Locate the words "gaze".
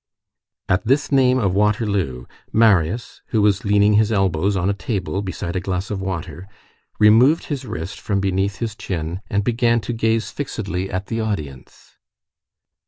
9.93-10.31